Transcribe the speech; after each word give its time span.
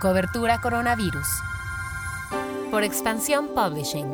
Cobertura 0.00 0.62
Coronavirus. 0.62 1.26
Por 2.70 2.84
Expansión 2.84 3.48
Publishing. 3.54 4.10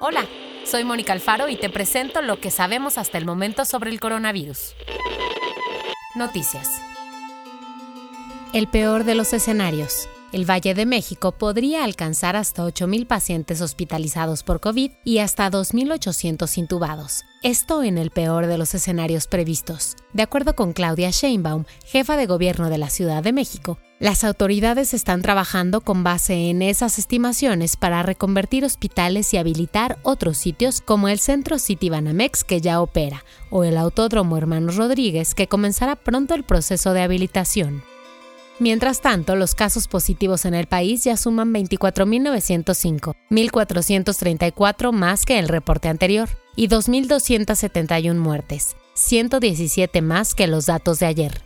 Hola, 0.00 0.26
soy 0.64 0.82
Mónica 0.82 1.12
Alfaro 1.12 1.48
y 1.48 1.54
te 1.54 1.70
presento 1.70 2.20
lo 2.20 2.40
que 2.40 2.50
sabemos 2.50 2.98
hasta 2.98 3.16
el 3.16 3.26
momento 3.26 3.64
sobre 3.64 3.90
el 3.90 4.00
coronavirus. 4.00 4.74
Noticias. 6.16 6.68
El 8.52 8.66
peor 8.66 9.04
de 9.04 9.14
los 9.14 9.32
escenarios 9.32 10.08
el 10.34 10.50
Valle 10.50 10.74
de 10.74 10.84
México 10.84 11.30
podría 11.30 11.84
alcanzar 11.84 12.34
hasta 12.34 12.64
8.000 12.64 13.06
pacientes 13.06 13.60
hospitalizados 13.60 14.42
por 14.42 14.58
COVID 14.58 14.90
y 15.04 15.18
hasta 15.18 15.48
2.800 15.48 16.58
intubados. 16.58 17.22
Esto 17.44 17.84
en 17.84 17.98
el 17.98 18.10
peor 18.10 18.48
de 18.48 18.58
los 18.58 18.74
escenarios 18.74 19.28
previstos. 19.28 19.94
De 20.12 20.24
acuerdo 20.24 20.56
con 20.56 20.72
Claudia 20.72 21.10
Sheinbaum, 21.10 21.66
jefa 21.84 22.16
de 22.16 22.26
gobierno 22.26 22.68
de 22.68 22.78
la 22.78 22.90
Ciudad 22.90 23.22
de 23.22 23.32
México, 23.32 23.78
las 24.00 24.24
autoridades 24.24 24.92
están 24.92 25.22
trabajando 25.22 25.82
con 25.82 26.02
base 26.02 26.50
en 26.50 26.62
esas 26.62 26.98
estimaciones 26.98 27.76
para 27.76 28.02
reconvertir 28.02 28.64
hospitales 28.64 29.32
y 29.34 29.36
habilitar 29.36 29.98
otros 30.02 30.36
sitios 30.36 30.80
como 30.80 31.06
el 31.08 31.20
Centro 31.20 31.60
City 31.60 31.90
Banamex 31.90 32.42
que 32.42 32.60
ya 32.60 32.80
opera 32.80 33.24
o 33.50 33.62
el 33.62 33.76
Autódromo 33.76 34.36
Hermanos 34.36 34.74
Rodríguez 34.74 35.32
que 35.36 35.46
comenzará 35.46 35.94
pronto 35.94 36.34
el 36.34 36.42
proceso 36.42 36.92
de 36.92 37.02
habilitación. 37.02 37.84
Mientras 38.60 39.00
tanto, 39.00 39.34
los 39.34 39.56
casos 39.56 39.88
positivos 39.88 40.44
en 40.44 40.54
el 40.54 40.66
país 40.66 41.02
ya 41.02 41.16
suman 41.16 41.52
24.905, 41.52 43.14
1.434 43.28 44.92
más 44.92 45.24
que 45.24 45.40
el 45.40 45.48
reporte 45.48 45.88
anterior, 45.88 46.28
y 46.54 46.68
2.271 46.68 48.14
muertes, 48.14 48.76
117 48.94 50.02
más 50.02 50.36
que 50.36 50.46
los 50.46 50.66
datos 50.66 51.00
de 51.00 51.06
ayer. 51.06 51.42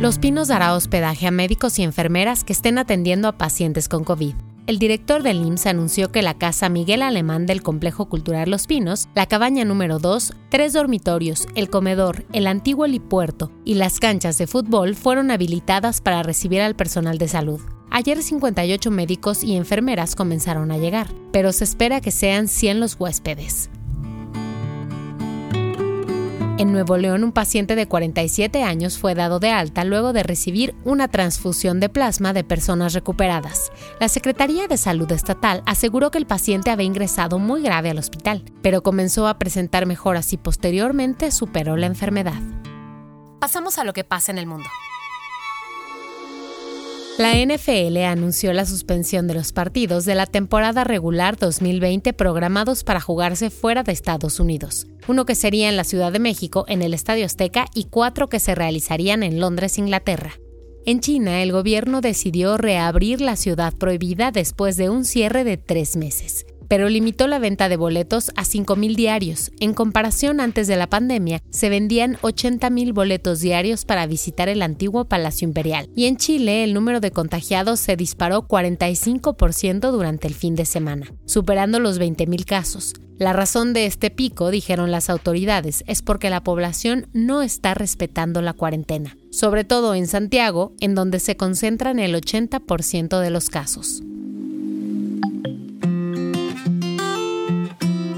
Los 0.00 0.18
Pinos 0.18 0.48
dará 0.48 0.74
hospedaje 0.74 1.26
a 1.26 1.30
médicos 1.30 1.78
y 1.78 1.82
enfermeras 1.82 2.42
que 2.42 2.54
estén 2.54 2.78
atendiendo 2.78 3.28
a 3.28 3.32
pacientes 3.32 3.88
con 3.88 4.04
COVID 4.04 4.34
el 4.66 4.78
director 4.78 5.22
del 5.22 5.44
IMSS 5.46 5.66
anunció 5.66 6.10
que 6.10 6.22
la 6.22 6.34
Casa 6.34 6.68
Miguel 6.68 7.02
Alemán 7.02 7.46
del 7.46 7.62
Complejo 7.62 8.06
Cultural 8.08 8.50
Los 8.50 8.66
Pinos, 8.66 9.08
la 9.14 9.26
cabaña 9.26 9.64
número 9.64 9.98
2, 9.98 10.32
tres 10.48 10.72
dormitorios, 10.72 11.46
el 11.54 11.70
comedor, 11.70 12.24
el 12.32 12.48
antiguo 12.48 12.84
helipuerto 12.84 13.52
y 13.64 13.74
las 13.74 14.00
canchas 14.00 14.38
de 14.38 14.46
fútbol 14.46 14.96
fueron 14.96 15.30
habilitadas 15.30 16.00
para 16.00 16.22
recibir 16.22 16.60
al 16.60 16.74
personal 16.74 17.18
de 17.18 17.28
salud. 17.28 17.60
Ayer 17.90 18.20
58 18.20 18.90
médicos 18.90 19.44
y 19.44 19.54
enfermeras 19.54 20.16
comenzaron 20.16 20.72
a 20.72 20.78
llegar, 20.78 21.08
pero 21.32 21.52
se 21.52 21.64
espera 21.64 22.00
que 22.00 22.10
sean 22.10 22.48
100 22.48 22.80
los 22.80 22.96
huéspedes. 22.98 23.70
En 26.58 26.72
Nuevo 26.72 26.96
León, 26.96 27.22
un 27.22 27.32
paciente 27.32 27.74
de 27.76 27.86
47 27.86 28.62
años 28.62 28.96
fue 28.96 29.14
dado 29.14 29.40
de 29.40 29.50
alta 29.50 29.84
luego 29.84 30.14
de 30.14 30.22
recibir 30.22 30.74
una 30.84 31.06
transfusión 31.06 31.80
de 31.80 31.90
plasma 31.90 32.32
de 32.32 32.44
personas 32.44 32.94
recuperadas. 32.94 33.70
La 34.00 34.08
Secretaría 34.08 34.66
de 34.66 34.78
Salud 34.78 35.12
Estatal 35.12 35.62
aseguró 35.66 36.10
que 36.10 36.16
el 36.16 36.24
paciente 36.24 36.70
había 36.70 36.86
ingresado 36.86 37.38
muy 37.38 37.60
grave 37.60 37.90
al 37.90 37.98
hospital, 37.98 38.42
pero 38.62 38.82
comenzó 38.82 39.28
a 39.28 39.38
presentar 39.38 39.84
mejoras 39.84 40.32
y 40.32 40.38
posteriormente 40.38 41.30
superó 41.30 41.76
la 41.76 41.88
enfermedad. 41.88 42.40
Pasamos 43.38 43.78
a 43.78 43.84
lo 43.84 43.92
que 43.92 44.04
pasa 44.04 44.32
en 44.32 44.38
el 44.38 44.46
mundo. 44.46 44.66
La 47.18 47.32
NFL 47.34 47.96
anunció 48.04 48.52
la 48.52 48.66
suspensión 48.66 49.26
de 49.26 49.32
los 49.32 49.52
partidos 49.52 50.04
de 50.04 50.14
la 50.14 50.26
temporada 50.26 50.84
regular 50.84 51.38
2020 51.38 52.12
programados 52.12 52.84
para 52.84 53.00
jugarse 53.00 53.48
fuera 53.48 53.82
de 53.82 53.92
Estados 53.92 54.38
Unidos, 54.38 54.86
uno 55.08 55.24
que 55.24 55.34
sería 55.34 55.70
en 55.70 55.78
la 55.78 55.84
Ciudad 55.84 56.12
de 56.12 56.18
México, 56.18 56.66
en 56.68 56.82
el 56.82 56.92
Estadio 56.92 57.24
Azteca, 57.24 57.68
y 57.74 57.84
cuatro 57.84 58.28
que 58.28 58.38
se 58.38 58.54
realizarían 58.54 59.22
en 59.22 59.40
Londres, 59.40 59.78
Inglaterra. 59.78 60.34
En 60.84 61.00
China, 61.00 61.42
el 61.42 61.52
gobierno 61.52 62.02
decidió 62.02 62.58
reabrir 62.58 63.22
la 63.22 63.36
ciudad 63.36 63.72
prohibida 63.72 64.30
después 64.30 64.76
de 64.76 64.90
un 64.90 65.06
cierre 65.06 65.42
de 65.42 65.56
tres 65.56 65.96
meses 65.96 66.44
pero 66.68 66.88
limitó 66.88 67.26
la 67.26 67.38
venta 67.38 67.68
de 67.68 67.76
boletos 67.76 68.30
a 68.36 68.42
5.000 68.42 68.94
diarios. 68.96 69.50
En 69.60 69.74
comparación, 69.74 70.40
antes 70.40 70.66
de 70.66 70.76
la 70.76 70.88
pandemia, 70.88 71.42
se 71.50 71.68
vendían 71.68 72.16
80.000 72.16 72.92
boletos 72.92 73.40
diarios 73.40 73.84
para 73.84 74.06
visitar 74.06 74.48
el 74.48 74.62
antiguo 74.62 75.06
Palacio 75.06 75.46
Imperial. 75.46 75.88
Y 75.94 76.06
en 76.06 76.16
Chile, 76.16 76.64
el 76.64 76.74
número 76.74 77.00
de 77.00 77.10
contagiados 77.10 77.80
se 77.80 77.96
disparó 77.96 78.46
45% 78.46 79.90
durante 79.90 80.26
el 80.28 80.34
fin 80.34 80.54
de 80.54 80.64
semana, 80.64 81.12
superando 81.24 81.78
los 81.80 82.00
20.000 82.00 82.44
casos. 82.44 82.94
La 83.18 83.32
razón 83.32 83.72
de 83.72 83.86
este 83.86 84.10
pico, 84.10 84.50
dijeron 84.50 84.90
las 84.90 85.08
autoridades, 85.08 85.84
es 85.86 86.02
porque 86.02 86.28
la 86.28 86.44
población 86.44 87.08
no 87.14 87.40
está 87.40 87.72
respetando 87.72 88.42
la 88.42 88.52
cuarentena, 88.52 89.16
sobre 89.30 89.64
todo 89.64 89.94
en 89.94 90.06
Santiago, 90.06 90.74
en 90.80 90.94
donde 90.94 91.18
se 91.18 91.34
concentran 91.34 91.98
el 91.98 92.14
80% 92.14 93.18
de 93.20 93.30
los 93.30 93.48
casos. 93.48 94.02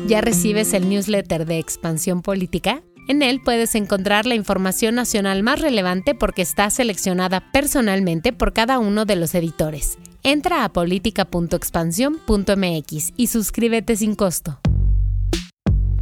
¿Ya 0.08 0.20
recibes 0.22 0.72
el 0.72 0.88
newsletter 0.88 1.44
de 1.44 1.58
Expansión 1.58 2.22
Política? 2.22 2.82
En 3.08 3.20
él 3.20 3.42
puedes 3.44 3.74
encontrar 3.74 4.24
la 4.24 4.34
información 4.34 4.94
nacional 4.94 5.42
más 5.42 5.60
relevante 5.60 6.14
porque 6.14 6.40
está 6.40 6.70
seleccionada 6.70 7.52
personalmente 7.52 8.32
por 8.32 8.54
cada 8.54 8.78
uno 8.78 9.04
de 9.04 9.16
los 9.16 9.34
editores. 9.34 9.98
Entra 10.22 10.64
a 10.64 10.72
política.expansión.mx 10.72 13.12
y 13.18 13.26
suscríbete 13.26 13.96
sin 13.96 14.14
costo. 14.14 14.60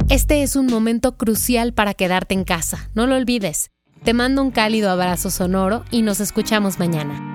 Este 0.07 0.41
es 0.41 0.55
un 0.55 0.67
momento 0.67 1.17
crucial 1.17 1.73
para 1.73 1.93
quedarte 1.93 2.33
en 2.33 2.45
casa, 2.45 2.89
no 2.95 3.07
lo 3.07 3.17
olvides. 3.17 3.71
Te 4.05 4.13
mando 4.13 4.41
un 4.41 4.51
cálido 4.51 4.89
abrazo 4.89 5.29
sonoro 5.29 5.83
y 5.91 6.01
nos 6.01 6.21
escuchamos 6.21 6.79
mañana. 6.79 7.26